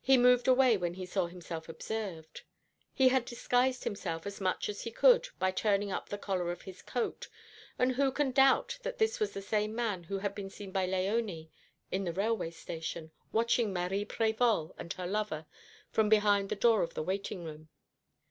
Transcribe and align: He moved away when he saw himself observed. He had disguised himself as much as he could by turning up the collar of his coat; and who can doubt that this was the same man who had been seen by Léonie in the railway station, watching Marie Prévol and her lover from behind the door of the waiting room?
He 0.00 0.16
moved 0.16 0.48
away 0.48 0.78
when 0.78 0.94
he 0.94 1.04
saw 1.04 1.26
himself 1.26 1.68
observed. 1.68 2.44
He 2.94 3.08
had 3.08 3.26
disguised 3.26 3.84
himself 3.84 4.26
as 4.26 4.40
much 4.40 4.70
as 4.70 4.84
he 4.84 4.90
could 4.90 5.28
by 5.38 5.50
turning 5.50 5.90
up 5.92 6.08
the 6.08 6.16
collar 6.16 6.50
of 6.50 6.62
his 6.62 6.80
coat; 6.80 7.28
and 7.78 7.92
who 7.92 8.10
can 8.10 8.30
doubt 8.30 8.78
that 8.84 8.96
this 8.96 9.20
was 9.20 9.32
the 9.34 9.42
same 9.42 9.74
man 9.74 10.04
who 10.04 10.20
had 10.20 10.34
been 10.34 10.48
seen 10.48 10.72
by 10.72 10.88
Léonie 10.88 11.50
in 11.92 12.04
the 12.04 12.12
railway 12.14 12.52
station, 12.52 13.10
watching 13.32 13.70
Marie 13.70 14.06
Prévol 14.06 14.72
and 14.78 14.94
her 14.94 15.06
lover 15.06 15.44
from 15.90 16.08
behind 16.08 16.48
the 16.48 16.56
door 16.56 16.80
of 16.82 16.94
the 16.94 17.02
waiting 17.02 17.44
room? 17.44 17.68